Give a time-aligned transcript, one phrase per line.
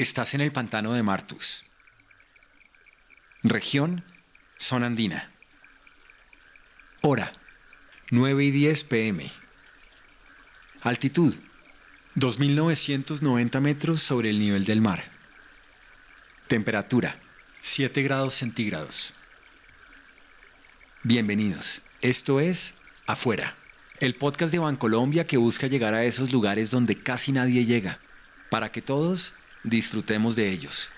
[0.00, 1.64] Estás en el pantano de Martus.
[3.42, 4.02] Región,
[4.58, 5.30] zona andina.
[7.02, 7.30] Hora,
[8.10, 9.30] 9 y 10 pm.
[10.80, 11.34] Altitud,
[12.16, 15.04] 2.990 metros sobre el nivel del mar.
[16.48, 17.20] Temperatura,
[17.60, 19.12] 7 grados centígrados.
[21.02, 21.82] Bienvenidos.
[22.00, 22.76] Esto es
[23.06, 23.54] Afuera,
[23.98, 28.00] el podcast de Bancolombia que busca llegar a esos lugares donde casi nadie llega,
[28.48, 30.90] para que todos disfrutemos de ellos.